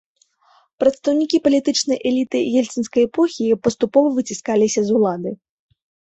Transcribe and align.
Прадстаўнікі 0.83 1.37
палітычнай 1.47 1.99
эліты 2.13 2.37
ельцынскай 2.63 3.01
эпохі 3.09 3.51
паступова 3.69 4.07
выціскаліся 4.19 4.79
з 4.91 4.99
улады. 4.99 5.37